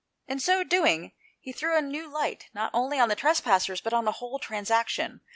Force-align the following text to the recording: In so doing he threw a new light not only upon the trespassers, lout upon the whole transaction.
In 0.27 0.39
so 0.39 0.63
doing 0.63 1.11
he 1.39 1.51
threw 1.51 1.77
a 1.77 1.81
new 1.83 2.09
light 2.09 2.49
not 2.55 2.71
only 2.73 2.97
upon 2.97 3.09
the 3.09 3.15
trespassers, 3.15 3.85
lout 3.85 3.93
upon 3.93 4.05
the 4.05 4.13
whole 4.13 4.39
transaction. 4.39 5.21